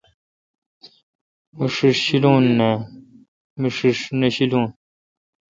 [1.55, 4.65] می ݭیݭ شوُل نان۔۔۔۔می ݭیݭ نہ شیلون